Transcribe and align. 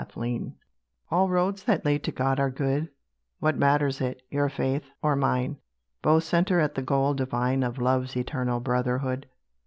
THE 0.01 0.05
GOAL 0.19 0.53
All 1.11 1.29
roads 1.29 1.65
that 1.65 1.85
lead 1.85 2.03
to 2.05 2.11
God 2.11 2.39
are 2.39 2.49
good; 2.49 2.89
What 3.39 3.55
matters 3.59 4.01
it, 4.01 4.23
your 4.31 4.49
faith, 4.49 4.89
or 5.03 5.15
mine; 5.15 5.57
Both 6.01 6.23
centre 6.23 6.59
at 6.59 6.73
the 6.73 6.81
goal 6.81 7.13
divine 7.13 7.61
Of 7.61 7.77
love's 7.77 8.17
eternal 8.17 8.61
Brotherhood. 8.61 9.27